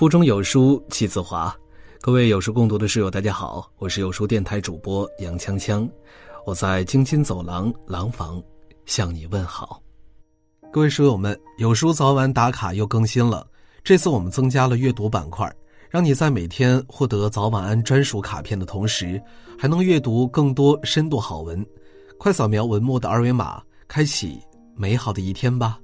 [0.00, 1.54] 腹中有书气自华，
[2.00, 5.86] 各位有书共读的室友，大家好，我是有书电台主播杨锵锵，
[6.46, 8.42] 我在京津走廊廊坊
[8.86, 9.78] 向你问好。
[10.72, 13.46] 各位书友们，有书早晚打卡又更新了，
[13.84, 15.54] 这次我们增加了阅读板块，
[15.90, 19.22] 让你在每天获得早晚安专属卡片的同时，
[19.58, 21.62] 还能阅读更多深度好文。
[22.16, 24.40] 快扫描文末的二维码，开启
[24.74, 25.78] 美好的一天吧。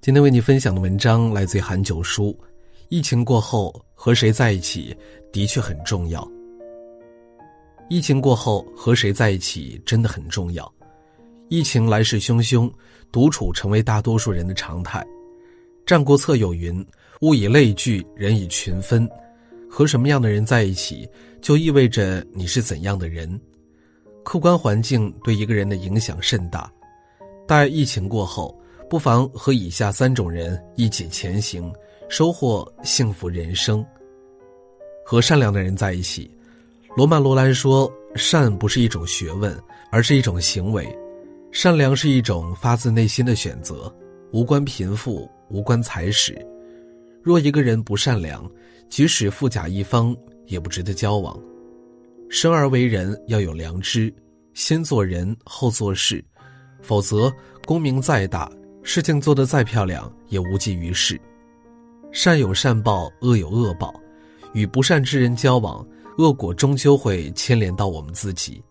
[0.00, 2.36] 今天为你分享的文章来自于韩九书。
[2.88, 4.96] 疫情过后，和谁在一起
[5.32, 6.26] 的确很重要。
[7.88, 10.72] 疫情过后，和谁在一起真的很重要。
[11.48, 12.70] 疫情来势汹汹，
[13.10, 15.00] 独处成为大多数人的常态。
[15.84, 16.84] 《战国策》有云
[17.22, 19.08] ：“物以类聚，人以群分。”
[19.68, 21.08] 和什么样的人在一起，
[21.40, 23.40] 就意味着你是怎样的人。
[24.24, 26.72] 客观环境对一个人的影响甚大。
[27.46, 28.56] 待疫情过后，
[28.88, 31.72] 不妨和以下三种人一起前行。
[32.08, 33.84] 收获幸福人生。
[35.04, 36.30] 和善良的人在一起，
[36.96, 40.86] 罗曼·罗兰说：“善不是一种学问，而是一种行为。
[41.50, 43.92] 善良是一种发自内心的选择，
[44.30, 46.38] 无关贫富，无关财史。
[47.24, 48.48] 若一个人不善良，
[48.88, 51.36] 即使富甲一方，也不值得交往。
[52.28, 54.14] 生而为人，要有良知，
[54.54, 56.24] 先做人后做事，
[56.82, 57.32] 否则
[57.64, 58.48] 功名再大，
[58.88, 61.20] 事情做得再漂亮，也无济于事。”
[62.12, 63.92] 善有善报，恶有恶报，
[64.52, 65.84] 与不善之人交往，
[66.18, 68.62] 恶果终究会牵连到我们自己。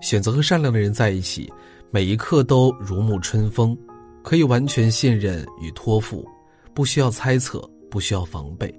[0.00, 1.52] 选择和善良的人在一起，
[1.90, 3.76] 每一刻都如沐春风，
[4.22, 6.26] 可以完全信任与托付，
[6.72, 8.74] 不需要猜测，不需要防备。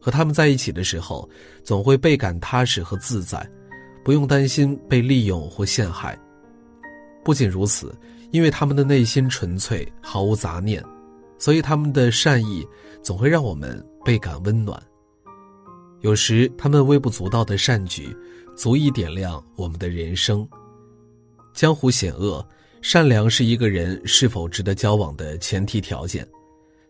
[0.00, 1.28] 和他们在一起的时候，
[1.64, 3.44] 总会倍感踏实和自在，
[4.04, 6.16] 不用担心被利用或陷害。
[7.24, 7.92] 不仅如此，
[8.30, 10.82] 因为他们的内心纯粹，毫无杂念。
[11.38, 12.66] 所以他们的善意
[13.02, 14.82] 总会让我们倍感温暖。
[16.00, 18.16] 有时他们微不足道的善举，
[18.56, 20.48] 足以点亮我们的人生。
[21.52, 22.46] 江湖险恶，
[22.80, 26.26] 善良是一个人是否值得交往的前提条件。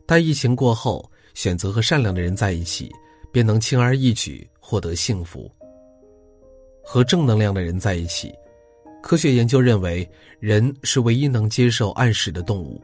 [0.06, 2.90] 待疫情过后，选择和善良的人在一起，
[3.32, 5.50] 便能轻而易举获得幸福。
[6.84, 8.32] 和正能量的人在一起，
[9.06, 10.04] 科学研究认为，
[10.40, 12.82] 人是唯一能接受暗示的动物。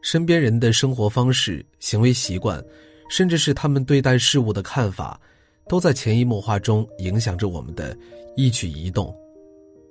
[0.00, 2.64] 身边人的生活方式、行为习惯，
[3.10, 5.20] 甚至是他们对待事物的看法，
[5.68, 7.94] 都在潜移默化中影响着我们的
[8.34, 9.14] 一举一动。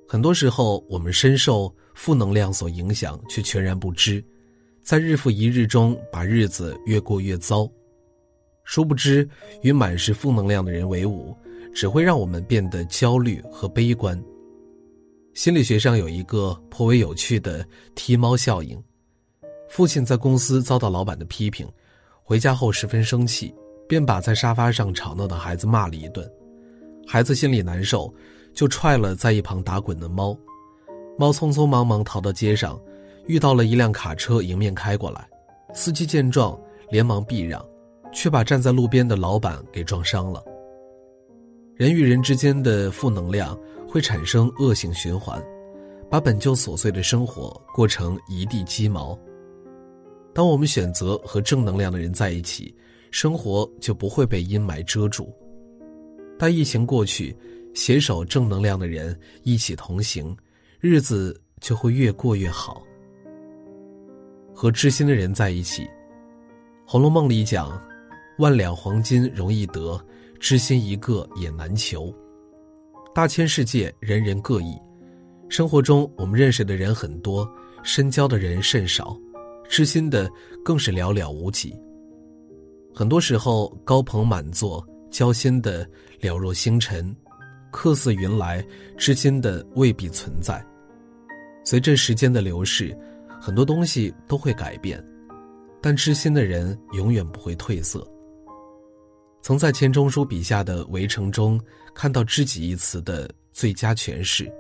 [0.08, 4.24] 很多时候，我们深受负能量所影响，却全然不知，
[4.82, 7.70] 在日复一日中把日子越过越糟。
[8.64, 9.30] 殊不知，
[9.62, 11.38] 与满是负能量的人为伍，
[11.72, 14.20] 只会让我们变得焦虑和悲观。
[15.34, 17.66] 心理学上有一个颇为有趣的
[17.96, 18.82] “踢猫效应”。
[19.70, 21.66] 父亲在公司遭到老板的批评，
[22.22, 23.54] 回家后十分生气，
[23.88, 26.30] 便把在沙发上吵闹的孩子骂了一顿。
[27.08, 28.14] 孩子心里难受，
[28.54, 30.38] 就踹了在一旁打滚的猫。
[31.18, 32.80] 猫匆匆忙忙逃到街上，
[33.26, 35.26] 遇到了一辆卡车迎面开过来。
[35.74, 36.60] 司机见状
[36.90, 37.66] 连忙避让，
[38.14, 40.44] 却把站在路边的老板给撞伤了。
[41.76, 45.42] 人与人之间的负能量会产生恶性循环，
[46.10, 49.18] 把本就琐碎的生活过成一地鸡毛。
[50.34, 52.74] 当我们选择和正能量的人在一起，
[53.10, 55.34] 生活就不会被阴霾遮住。
[56.38, 57.36] 待疫情过去，
[57.74, 60.36] 携手正能量的人一起同行，
[60.80, 62.84] 日子就会越过越好。
[64.54, 65.84] 和知心的人在一起，
[66.86, 67.82] 《红楼梦》里讲
[68.38, 70.00] ：“万两黄金容易得，
[70.42, 72.14] 知心一个也难求。”
[73.16, 74.76] 大千世界，人人各异。
[75.48, 77.50] 生活中，我们认识的人很多，
[77.84, 79.16] 深交的人甚少。
[79.70, 80.30] 知心的
[80.66, 81.74] 更是寥寥无几。
[82.94, 85.88] 很多时候，高朋满座，交心的
[86.20, 87.16] 了若星辰，
[87.72, 88.66] 客似云来，
[88.98, 90.66] 知心的未必存在。
[91.64, 92.98] 随着时间的流逝，
[93.40, 95.02] 很多东西都会改变，
[95.82, 98.06] 但知心的人永远不会褪色。
[99.42, 101.60] 曾在钱钟书笔下的《围城》中
[101.96, 104.52] 看到“知己”一词的最佳诠释。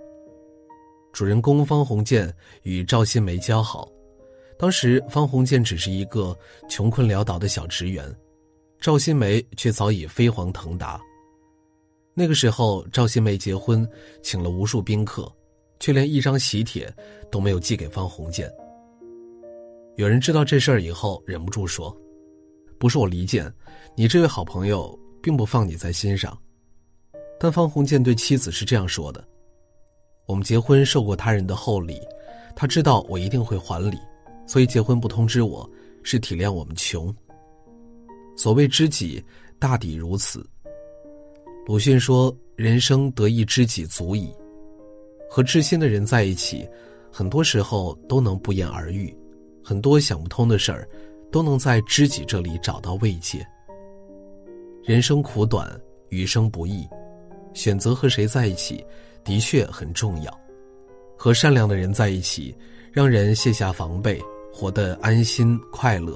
[1.14, 2.34] 主人公方鸿渐
[2.64, 3.88] 与赵新梅交好。
[4.58, 6.38] 当时方鸿渐只是一个
[6.70, 8.04] 穷困潦倒的小职员，
[8.80, 11.00] 赵新梅却早已飞黄腾达。
[12.14, 13.88] 那个时候，赵新梅结婚，
[14.22, 15.32] 请了无数宾客，
[15.80, 16.92] 却连一张喜帖
[17.32, 18.52] 都没有寄给方鸿渐。
[19.96, 21.96] 有人知道这事儿以后，忍不住说
[22.82, 23.54] ：“不是我离间，
[23.96, 26.36] 你这位好朋友并不放你在心上。”
[27.40, 29.24] 但方鸿渐对妻子是这样说的
[30.26, 32.00] ：“我们结婚受过他人的厚礼，
[32.56, 34.00] 他知道我一定会还礼。”
[34.48, 35.70] 所以结婚不通知我，
[36.02, 37.16] 是体谅我们穷。
[38.36, 39.24] 所谓知己，
[39.60, 40.44] 大抵如此。
[41.68, 44.34] 鲁迅说：“人生得一知己足矣。”
[45.30, 46.68] 和知心的人在一起，
[47.12, 49.16] 很多时候都能不言而喻，
[49.64, 50.90] 很多想不通的事儿，
[51.32, 53.46] 都能在知己这里找到慰藉。
[54.84, 55.70] 人生苦短，
[56.10, 56.88] 余生不易，
[57.54, 58.86] 选择和谁在一起，
[59.24, 60.40] 的确很重要。
[61.18, 62.56] 和善良的人在一起，
[62.92, 66.16] 让人卸下防备，活得安心快乐；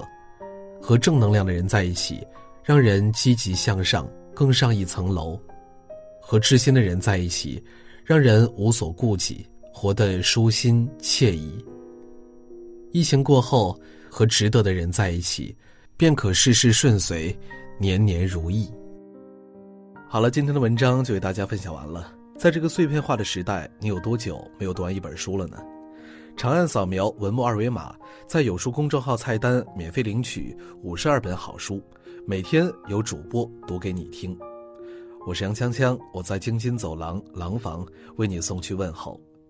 [0.81, 2.25] 和正能量的人在一起，
[2.63, 4.07] 让人积极向上。
[4.37, 5.39] 更上一层楼，
[6.19, 7.63] 和知心的人在一起，
[8.03, 11.63] 让人无所顾忌，活得舒心惬意。
[12.91, 13.79] 疫情过后，
[14.15, 15.53] 和值得的人在一起，
[15.97, 17.37] 便可事事顺遂，
[17.77, 18.71] 年年如意。
[20.07, 22.15] 好了，今天的文章就给大家分享完了。
[22.37, 25.61] 在这个碎片化的时代，你有多久没有读完一本书了呢？
[26.37, 27.93] 长按扫描文末二维码，
[28.25, 31.83] 在有书公众号菜单免费领取五十二本好书。
[32.25, 34.33] 每天有主播读给你听，
[35.27, 37.85] 我是杨锵锵，我在京津走廊廊坊
[38.15, 39.19] 为你送去问候。